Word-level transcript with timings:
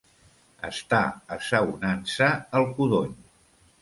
Estar 0.69 1.01
assaonant-se 1.37 2.31
el 2.61 2.67
codony. 2.81 3.15